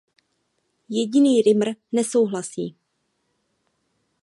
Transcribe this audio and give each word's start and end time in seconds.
Jediný 0.89 1.41
Rimmer 1.41 1.75
nesouhlasí. 1.91 2.75